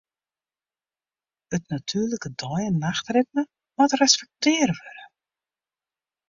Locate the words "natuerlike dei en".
1.69-2.77